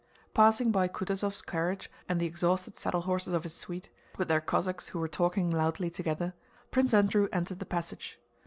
[0.33, 4.87] Passing by Kutúzov's carriage and the exhausted saddle horses of his suite, with their Cossacks
[4.87, 6.33] who were talking loudly together,
[6.71, 8.19] Prince Andrew entered the passage.